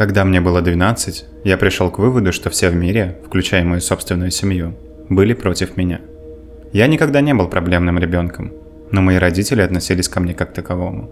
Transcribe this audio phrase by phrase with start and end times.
[0.00, 4.30] Когда мне было 12, я пришел к выводу, что все в мире, включая мою собственную
[4.30, 4.74] семью,
[5.10, 6.00] были против меня.
[6.72, 8.50] Я никогда не был проблемным ребенком,
[8.92, 11.10] но мои родители относились ко мне как таковому.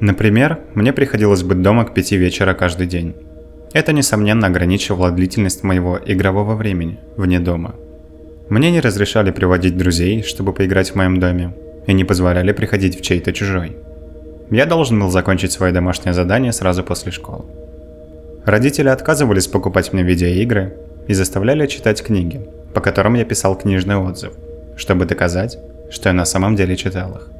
[0.00, 3.14] Например, мне приходилось быть дома к пяти вечера каждый день.
[3.74, 7.74] Это, несомненно, ограничивало длительность моего игрового времени вне дома.
[8.48, 11.54] Мне не разрешали приводить друзей, чтобы поиграть в моем доме,
[11.86, 13.76] и не позволяли приходить в чей-то чужой.
[14.50, 17.44] Я должен был закончить свое домашнее задание сразу после школы.
[18.44, 20.76] Родители отказывались покупать мне видеоигры
[21.06, 22.40] и заставляли читать книги,
[22.72, 24.32] по которым я писал книжный отзыв,
[24.76, 25.58] чтобы доказать,
[25.90, 27.30] что я на самом деле читал их.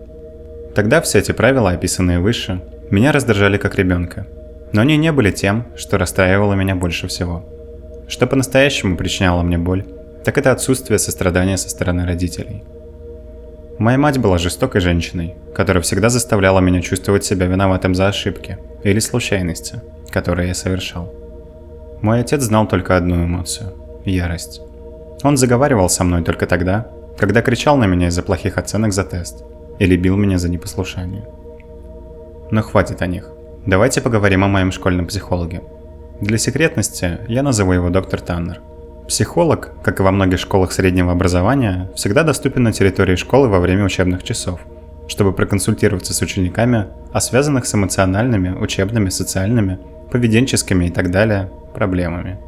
[0.75, 2.61] Тогда все эти правила, описанные выше,
[2.91, 4.27] меня раздражали как ребенка,
[4.73, 7.45] но они не были тем, что расстраивало меня больше всего.
[8.09, 9.85] Что по-настоящему причиняло мне боль,
[10.25, 12.63] так это отсутствие сострадания со стороны родителей.
[13.79, 18.99] Моя мать была жестокой женщиной, которая всегда заставляла меня чувствовать себя виноватым за ошибки или
[18.99, 19.81] случайности,
[20.11, 21.13] которые я совершал.
[22.03, 24.61] Мой отец знал только одну эмоцию– ярость.
[25.23, 26.87] Он заговаривал со мной только тогда,
[27.19, 29.45] когда кричал на меня из-за плохих оценок за тест
[29.79, 31.25] или бил меня за непослушание.
[32.51, 33.29] Но хватит о них.
[33.67, 35.63] Давайте поговорим о моем школьном психологе.
[36.21, 38.61] Для секретности я назову его доктор Таннер.
[39.07, 43.85] Психолог, как и во многих школах среднего образования, всегда доступен на территории школы во время
[43.85, 44.61] учебных часов,
[45.09, 49.79] чтобы проконсультироваться с учениками о связанных с эмоциональными, учебными, социальными,
[50.11, 52.39] поведенческими и так далее проблемами.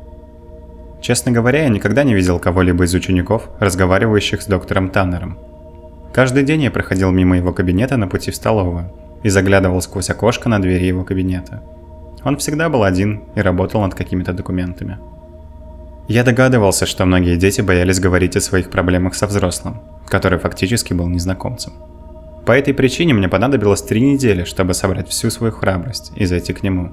[1.00, 5.38] Честно говоря, я никогда не видел кого-либо из учеников, разговаривающих с доктором Таннером.
[6.12, 8.90] Каждый день я проходил мимо его кабинета на пути в столовую,
[9.22, 11.62] и заглядывал сквозь окошко на двери его кабинета.
[12.24, 14.98] Он всегда был один и работал над какими-то документами.
[16.08, 21.08] Я догадывался, что многие дети боялись говорить о своих проблемах со взрослым, который фактически был
[21.08, 21.72] незнакомцем.
[22.44, 26.62] По этой причине мне понадобилось три недели, чтобы собрать всю свою храбрость и зайти к
[26.64, 26.90] нему.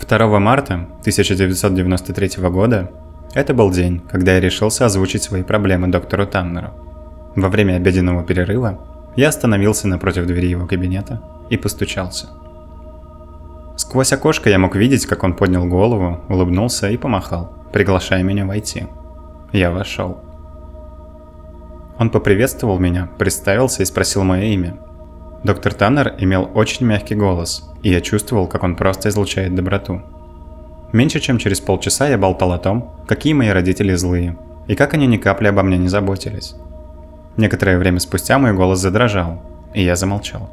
[0.00, 2.90] 2 марта 1993 года
[3.34, 6.70] это был день, когда я решился озвучить свои проблемы доктору Таннеру.
[7.34, 8.78] Во время обеденного перерыва
[9.16, 12.28] я остановился напротив двери его кабинета и постучался.
[13.76, 18.86] Сквозь окошко я мог видеть, как он поднял голову, улыбнулся и помахал, приглашая меня войти.
[19.52, 20.20] Я вошел.
[21.98, 24.76] Он поприветствовал меня, представился и спросил мое имя.
[25.46, 30.02] Доктор Таннер имел очень мягкий голос, и я чувствовал, как он просто излучает доброту.
[30.92, 34.36] Меньше чем через полчаса я болтал о том, какие мои родители злые,
[34.66, 36.56] и как они ни капли обо мне не заботились.
[37.36, 39.40] Некоторое время спустя мой голос задрожал,
[39.72, 40.50] и я замолчал.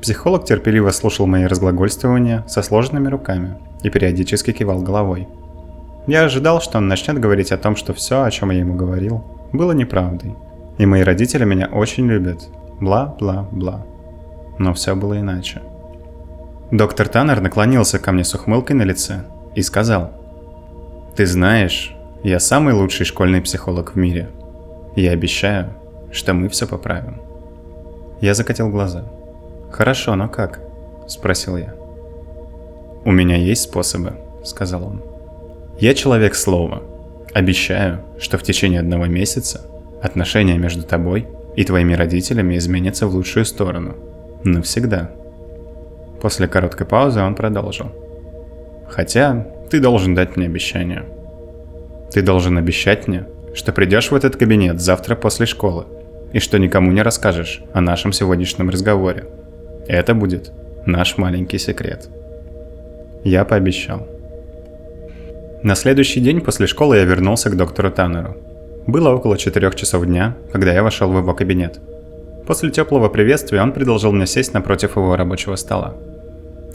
[0.00, 5.28] Психолог терпеливо слушал мои разглагольствования со сложенными руками и периодически кивал головой.
[6.06, 9.22] Я ожидал, что он начнет говорить о том, что все, о чем я ему говорил,
[9.52, 10.36] было неправдой.
[10.78, 12.48] И мои родители меня очень любят.
[12.80, 13.86] Бла-бла-бла.
[14.58, 15.62] Но все было иначе.
[16.70, 19.24] Доктор Таннер наклонился ко мне с ухмылкой на лице
[19.54, 20.12] и сказал,
[21.16, 24.30] «Ты знаешь, я самый лучший школьный психолог в мире.
[24.96, 25.74] Я обещаю,
[26.10, 27.20] что мы все поправим.
[28.22, 29.04] Я закатил глаза.
[29.70, 30.60] Хорошо, но как?
[31.06, 31.74] Спросил я.
[33.04, 35.02] У меня есть способы, сказал он.
[35.78, 36.82] Я человек слова.
[37.34, 39.60] Обещаю, что в течение одного месяца
[40.02, 43.94] отношения между тобой и твоими родителями изменятся в лучшую сторону.
[44.44, 45.10] Навсегда.
[46.20, 47.92] После короткой паузы он продолжил.
[48.88, 51.04] Хотя ты должен дать мне обещание.
[52.12, 55.86] Ты должен обещать мне, что придешь в этот кабинет завтра после школы
[56.32, 59.24] и что никому не расскажешь о нашем сегодняшнем разговоре.
[59.86, 60.52] Это будет
[60.86, 62.08] наш маленький секрет.
[63.22, 64.06] Я пообещал.
[65.62, 68.36] На следующий день после школы я вернулся к доктору Таннеру.
[68.86, 71.80] Было около четырех часов дня, когда я вошел в его кабинет.
[72.46, 75.94] После теплого приветствия он предложил мне сесть напротив его рабочего стола.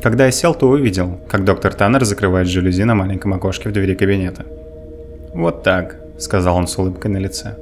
[0.02, 3.94] Когда я сел, то увидел, как доктор Таннер закрывает жалюзи на маленьком окошке в двери
[3.94, 4.46] кабинета.
[5.34, 7.56] Вот так, сказал он с улыбкой на лице.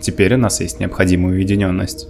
[0.00, 2.08] Теперь у нас есть необходимая уединенность.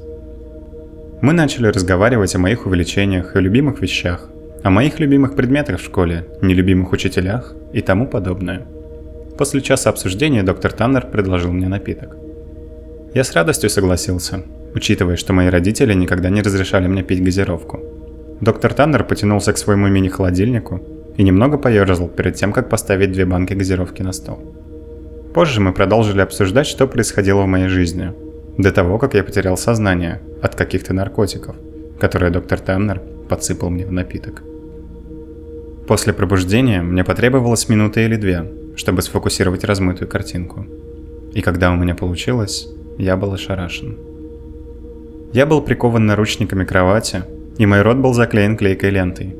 [1.22, 4.29] Мы начали разговаривать о моих увлечениях и любимых вещах,
[4.62, 8.62] о моих любимых предметах в школе, нелюбимых учителях и тому подобное.
[9.38, 12.17] После часа обсуждения доктор Таннер предложил мне напиток.
[13.14, 14.43] Я с радостью согласился,
[14.75, 17.81] учитывая, что мои родители никогда не разрешали мне пить газировку.
[18.40, 20.81] Доктор Таннер потянулся к своему мини-холодильнику
[21.17, 24.38] и немного поерзал перед тем, как поставить две банки газировки на стол.
[25.34, 28.12] Позже мы продолжили обсуждать, что происходило в моей жизни,
[28.58, 31.56] до того, как я потерял сознание от каких-то наркотиков,
[31.99, 34.43] которые доктор Таннер подсыпал мне в напиток.
[35.87, 38.44] После пробуждения мне потребовалось минута или две,
[38.76, 40.66] чтобы сфокусировать размытую картинку.
[41.32, 43.96] И когда у меня получилось, я был ошарашен.
[45.32, 47.24] Я был прикован наручниками кровати,
[47.58, 49.34] и мой рот был заклеен клейкой лентой.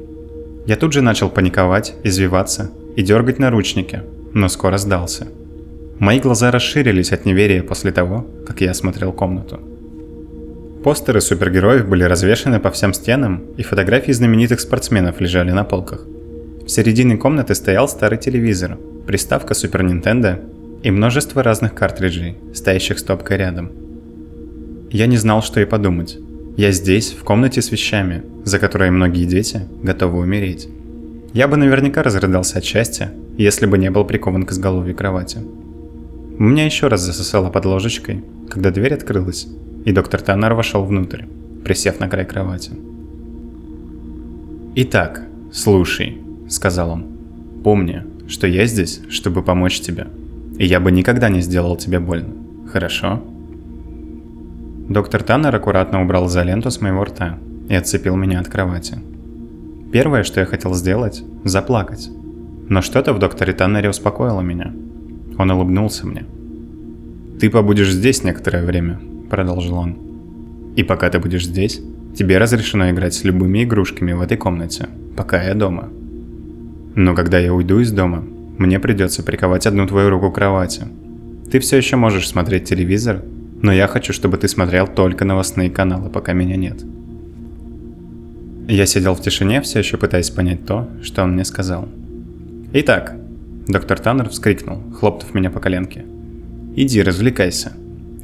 [0.67, 4.02] Я тут же начал паниковать, извиваться и дергать наручники,
[4.32, 5.29] но скоро сдался.
[5.99, 9.61] Мои глаза расширились от неверия после того, как я осмотрел комнату.
[10.82, 16.06] Постеры супергероев были развешаны по всем стенам, и фотографии знаменитых спортсменов лежали на полках.
[16.64, 20.39] В середине комнаты стоял старый телевизор, приставка Super Nintendo
[20.83, 23.71] и множество разных картриджей, стоящих стопкой рядом.
[24.91, 26.19] Я не знал, что и подумать.
[26.57, 30.69] Я здесь, в комнате с вещами, за которые многие дети готовы умереть.
[31.33, 35.39] Я бы наверняка разрыдался от счастья, если бы не был прикован к изголовью кровати.
[36.39, 39.47] Меня еще раз засосало под ложечкой, когда дверь открылась,
[39.87, 41.23] и доктор Таннер вошел внутрь,
[41.65, 42.73] присев на край кровати.
[44.75, 45.23] «Итак,
[45.53, 46.19] слушай»,—
[46.49, 47.07] сказал он,—
[47.65, 50.06] «помни, что я здесь, чтобы помочь тебе,
[50.58, 52.32] и я бы никогда не сделал тебе больно,
[52.73, 53.23] хорошо?»
[54.88, 57.38] Доктор Таннер аккуратно убрал за ленту с моего рта
[57.69, 58.99] и отцепил меня от кровати.
[59.93, 62.11] Первое, что я хотел сделать– заплакать.
[62.69, 64.73] Но что-то в докторе Таннере успокоило меня.
[65.38, 66.25] Он улыбнулся мне.
[67.38, 68.99] «Ты побудешь здесь некоторое время»,–
[69.31, 69.96] продолжил он.
[70.76, 71.82] «И пока ты будешь здесь,
[72.17, 75.90] тебе разрешено играть с любыми игрушками в этой комнате, пока я дома.
[76.94, 78.25] Но когда я уйду из дома,
[78.59, 80.87] мне придется приковать одну твою руку к кровати.
[81.50, 83.23] Ты все еще можешь смотреть телевизор,
[83.61, 86.85] но я хочу, чтобы ты смотрел только новостные каналы, пока меня нет».
[88.69, 91.89] Я сидел в тишине, все еще пытаясь понять то, что он мне сказал.
[92.73, 93.17] «Итак»,
[93.69, 96.05] Доктор Таннер вскрикнул, хлопнув меня по коленке.
[96.75, 97.73] «Иди, развлекайся.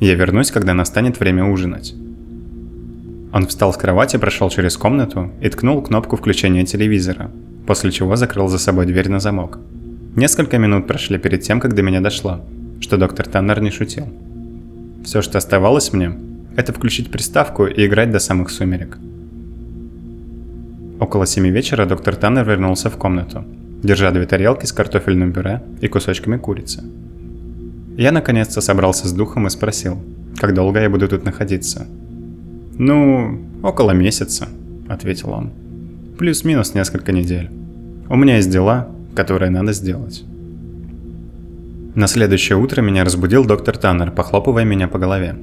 [0.00, 1.94] Я вернусь, когда настанет время ужинать».
[3.32, 7.30] Он встал с кровати, прошел через комнату и ткнул кнопку включения телевизора,
[7.68, 9.58] после чего закрыл за собой дверь на замок.
[10.16, 12.40] Несколько минут прошли перед тем, как до меня дошло,
[12.80, 14.08] что доктор Таннер не шутил.
[15.04, 16.12] Все, что оставалось мне,
[16.56, 18.98] это включить приставку и играть до самых сумерек.
[20.98, 23.44] Около семи вечера доктор Таннер вернулся в комнату–
[23.82, 26.82] держа две тарелки с картофельным пюре и кусочками курицы.
[27.96, 29.98] Я наконец-то собрался с духом и спросил,
[30.36, 31.86] как долго я буду тут находиться.
[32.78, 34.48] «Ну, около месяца»,—
[34.88, 35.50] ответил он.
[36.18, 37.48] «Плюс-минус несколько недель.
[38.08, 40.24] У меня есть дела, которые надо сделать».
[41.94, 45.36] На следующее утро меня разбудил доктор Таннер, похлопывая меня по голове.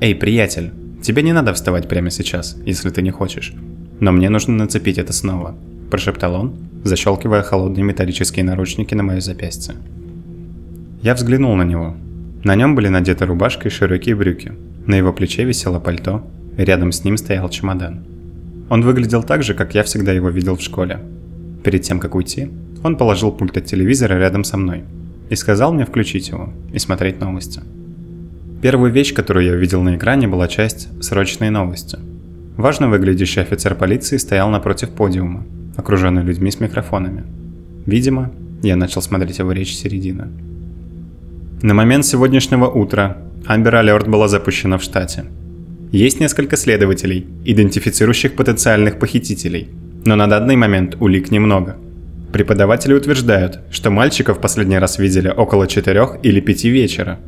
[0.00, 0.72] «Эй, приятель,
[1.02, 3.54] тебе не надо вставать прямо сейчас, если ты не хочешь.
[4.00, 5.54] Но мне нужно нацепить это снова»,–
[5.90, 9.76] прошептал он, защелкивая холодные металлические наручники на мое запястье.
[11.00, 11.94] Я взглянул на него.
[12.42, 14.52] На нем были надеты рубашка и широкие брюки.
[14.84, 18.15] На его плече висело пальто, рядом с ним стоял чемодан.
[18.68, 21.00] Он выглядел так же, как я всегда его видел в школе.
[21.62, 22.50] Перед тем, как уйти,
[22.82, 24.84] он положил пульт от телевизора рядом со мной
[25.30, 27.60] и сказал мне включить его и смотреть новости.
[28.62, 31.98] Первую вещь, которую я увидел на экране, была часть «Срочные новости».
[32.56, 35.44] Важно выглядящий офицер полиции стоял напротив подиума
[35.76, 37.24] окруженный людьми с микрофонами.
[37.84, 40.28] Видимо, я начал смотреть его речь середины.
[41.62, 45.26] На момент сегодняшнего утра Amber Alert была запущена в штате.
[45.96, 49.68] Есть несколько следователей, идентифицирующих потенциальных похитителей,
[50.04, 51.76] но на данный момент улик немного.
[52.32, 57.18] Преподаватели утверждают, что мальчика в последний раз видели около 4 или 5 вечера.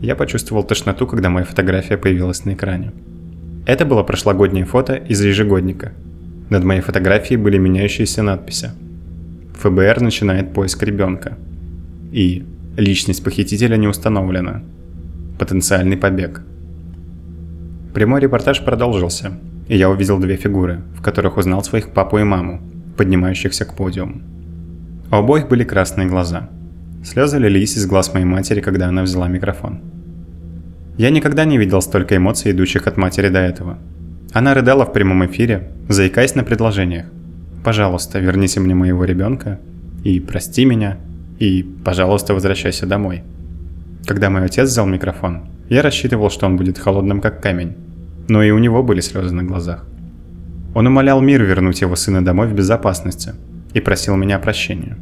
[0.00, 2.92] Я почувствовал тошноту, когда моя фотография появилась на экране.
[3.66, 5.92] Это было прошлогоднее фото из ежегодника–
[6.50, 8.70] над моей фотографией были меняющиеся надписи.
[9.60, 11.38] ФБР начинает поиск ребенка.
[12.10, 12.44] И
[12.76, 14.62] личность похитителя не установлена.
[15.38, 16.42] Потенциальный побег.
[17.94, 19.32] Прямой репортаж продолжился,
[19.68, 22.60] и я увидел две фигуры, в которых узнал своих папу и маму,
[22.96, 24.22] поднимающихся к подиуму.
[25.10, 26.48] У обоих были красные глаза.
[27.04, 29.80] Слезы лились из глаз моей матери, когда она взяла микрофон.
[30.96, 33.78] Я никогда не видел столько эмоций, идущих от матери до этого–
[34.32, 37.06] она рыдала в прямом эфире, заикаясь на предложениях.
[37.64, 39.58] «Пожалуйста, верните мне моего ребенка,
[40.04, 40.98] и прости меня,
[41.40, 43.24] и, пожалуйста, возвращайся домой».
[44.06, 47.76] Когда мой отец взял микрофон, я рассчитывал, что он будет холодным как камень,
[48.28, 49.86] но и у него были слезы на глазах.
[50.74, 53.34] Он умолял мир вернуть его сына домой в безопасности
[53.72, 54.98] и просил меня прощения.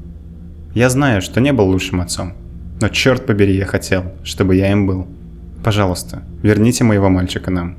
[0.75, 2.35] Я знаю, что не был лучшим отцом,
[2.81, 5.09] но черт побери, я хотел, чтобы я им был.
[5.65, 7.77] Пожалуйста, верните моего мальчика нам.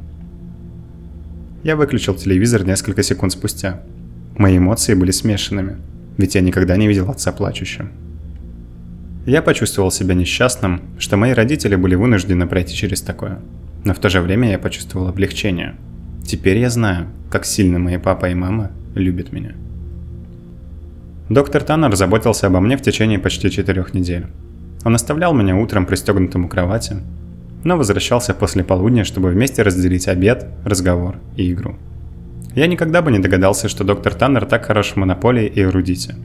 [1.63, 3.81] Я выключил телевизор несколько секунд спустя.
[4.35, 5.77] Мои эмоции были смешанными,
[6.17, 7.91] ведь я никогда не видел отца плачущим.
[9.29, 13.37] Я почувствовал себя несчастным, что мои родители были вынуждены пройти через такое.
[13.83, 15.75] Но в то же время я почувствовал облегчение.
[16.25, 19.51] Теперь я знаю, как сильно мои папа и мама любят меня.
[21.29, 24.25] Доктор Таннер заботился обо мне в течение почти четырех недель.
[24.83, 26.95] Он оставлял меня утром пристегнутым у кровати,
[27.63, 31.75] но возвращался после полудня, чтобы вместе разделить обед, разговор и игру.
[32.55, 36.15] Я никогда бы не догадался, что доктор Таннер так хорош в монополии и эрудите.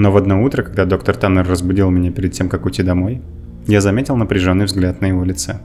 [0.00, 3.20] Но в одно утро, когда доктор Таннер разбудил меня перед тем, как уйти домой,
[3.66, 5.60] я заметил напряженный взгляд на его лице.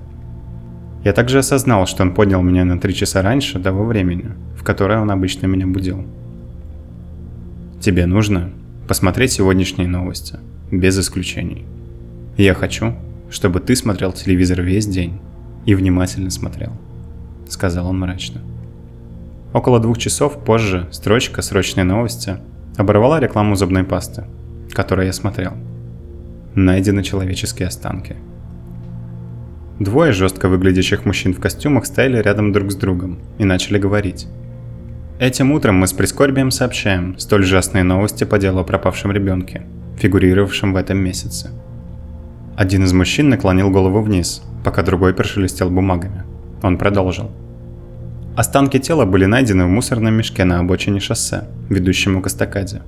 [1.05, 4.99] Я также осознал, что он поднял меня на три часа раньше того времени, в которое
[4.99, 6.05] он обычно меня будил.
[7.79, 8.51] Тебе нужно
[8.89, 10.37] посмотреть сегодняшние новости,
[10.69, 11.63] без исключений.
[12.35, 12.93] Я хочу,
[13.29, 15.21] чтобы ты смотрел телевизор весь день
[15.65, 16.73] и внимательно смотрел,
[17.47, 18.41] сказал он мрачно.
[19.53, 22.39] Около двух часов позже строчка «Срочные новости»
[22.77, 24.25] оборвала рекламу зубной пасты,
[24.71, 25.53] которую я смотрел.
[26.55, 28.15] Найдены человеческие останки.
[29.79, 34.27] Двое жестко выглядящих мужчин в костюмах стояли рядом друг с другом и начали говорить.
[35.19, 39.65] Этим утром мы с прискорбием сообщаем столь ужасные новости по делу о пропавшем ребенке,
[39.97, 41.51] фигурировавшем в этом месяце.
[42.55, 46.23] Один из мужчин наклонил голову вниз, пока другой прошелестел бумагами.
[46.63, 47.31] Он продолжил–
[48.35, 52.81] Останки тела были найдены в мусорном мешке на обочине шоссе, ведущему к эстакаде.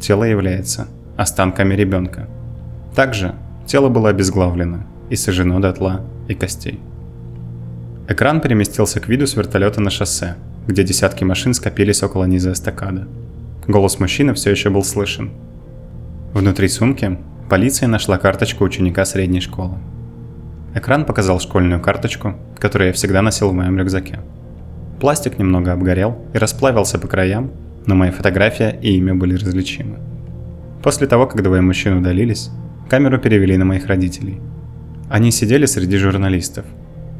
[0.00, 2.28] Тело является останками ребенка.
[2.96, 3.34] Также
[3.66, 6.80] тело было обезглавлено и сожжено дотла и костей.
[8.08, 10.34] Экран переместился к виду с вертолета на шоссе,
[10.66, 13.06] где десятки машин скопились около низа эстакады.
[13.68, 15.30] Голос мужчины все еще был слышен.
[16.32, 17.16] Внутри сумки
[17.48, 19.78] полиция нашла карточку ученика средней школы.
[20.74, 24.18] Экран показал школьную карточку, которую я всегда носил в моем рюкзаке.
[25.00, 27.50] Пластик немного обгорел и расплавился по краям,
[27.86, 29.96] но моя фотография и имя были различимы.
[30.82, 32.50] После того, как двое мужчин удалились,
[32.90, 34.40] камеру перевели на моих родителей.
[35.08, 36.66] Они сидели среди журналистов.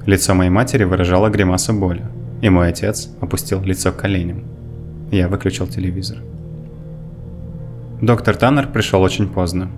[0.05, 2.05] Лицо моей матери выражало гримасу боли,
[2.43, 4.45] и мой отец опустил лицо к коленям.
[5.11, 6.19] Я выключил телевизор.
[8.03, 9.71] Доктор Таннер пришел очень поздно.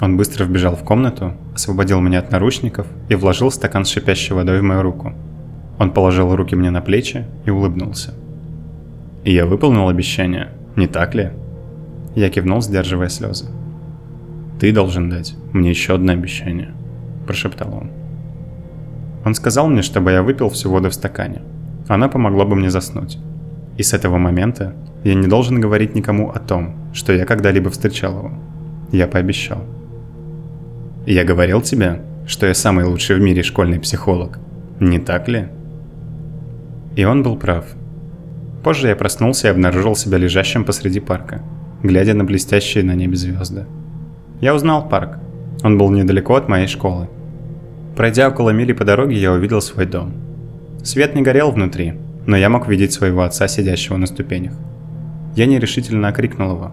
[0.00, 4.60] Он быстро вбежал в комнату, освободил меня от наручников и вложил стакан с шипящей водой
[4.60, 5.12] в мою руку–
[5.80, 8.12] он положил руки мне на плечи и улыбнулся.
[9.24, 11.30] «И я выполнил обещание, не так ли?»
[12.14, 13.46] Я кивнул, сдерживая слезы.
[14.60, 16.74] «Ты должен дать мне еще одно обещание»,–
[17.26, 17.90] прошептал он.
[19.24, 21.40] Он сказал мне, чтобы я выпил всю воду в стакане.
[21.88, 23.18] Она помогла бы мне заснуть.
[23.78, 28.18] И с этого момента я не должен говорить никому о том, что я когда-либо встречал
[28.18, 28.32] его.
[28.92, 29.64] Я пообещал.
[31.06, 34.38] Я говорил тебе, что я самый лучший в мире школьный психолог.
[34.78, 35.48] Не так ли?
[36.96, 37.64] И он был прав.
[38.62, 41.42] Позже я проснулся и обнаружил себя лежащим посреди парка,
[41.82, 43.66] глядя на блестящие на небе звезды.
[44.40, 45.18] Я узнал парк.
[45.62, 47.08] Он был недалеко от моей школы.
[47.96, 50.14] Пройдя около мили по дороге, я увидел свой дом.
[50.82, 51.94] Свет не горел внутри,
[52.26, 54.54] но я мог видеть своего отца, сидящего на ступенях.
[55.36, 56.72] Я нерешительно окрикнул его.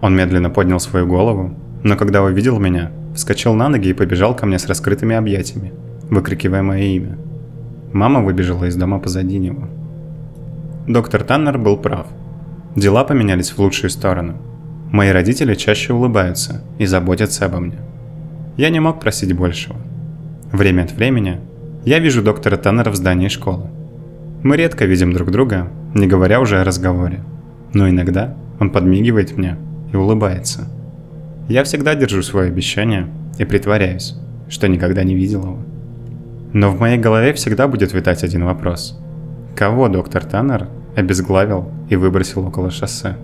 [0.00, 4.46] Он медленно поднял свою голову, но когда увидел меня, вскочил на ноги и побежал ко
[4.46, 5.72] мне с раскрытыми объятиями,
[6.10, 7.18] выкрикивая мое имя–
[7.92, 9.68] Мама выбежала из дома позади него.
[10.86, 12.06] Доктор Таннер был прав.
[12.76, 14.36] Дела поменялись в лучшую сторону.
[14.90, 17.78] Мои родители чаще улыбаются и заботятся обо мне.
[18.56, 19.76] Я не мог просить большего.
[20.52, 21.40] Время от времени
[21.84, 23.66] я вижу доктора Таннера в здании школы.
[24.42, 27.20] Мы редко видим друг друга, не говоря уже о разговоре.
[27.72, 29.56] Но иногда он подмигивает мне
[29.92, 30.68] и улыбается.
[31.48, 34.14] Я всегда держу свое обещание и притворяюсь,
[34.48, 35.58] что никогда не видел его.
[36.52, 38.98] Но в моей голове всегда будет витать один вопрос.
[39.54, 43.16] Кого доктор Таннер обезглавил и выбросил около шоссе?